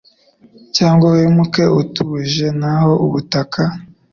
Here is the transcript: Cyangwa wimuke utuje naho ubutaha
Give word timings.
Cyangwa 0.75 1.07
wimuke 1.15 1.63
utuje 1.81 2.47
naho 2.59 2.91
ubutaha 3.05 3.63